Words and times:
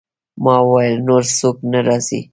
ما 0.43 0.55
وویل: 0.65 0.95
نور 1.07 1.23
څوک 1.39 1.57
نه 1.71 1.79
راځي؟ 1.87 2.19